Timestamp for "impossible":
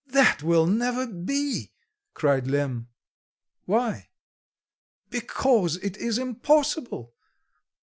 6.17-7.13